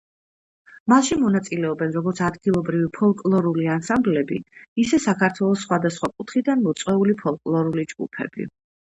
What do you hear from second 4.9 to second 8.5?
საქართველოს სხვადასხვა კუთხიდან მოწვეული ფოლკლორული ჯგუფები.